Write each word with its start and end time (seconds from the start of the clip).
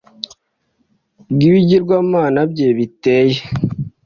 bw 1.31 1.39
ibigirwamana 1.49 2.39
bye 2.51 2.67
biteye 2.77 3.39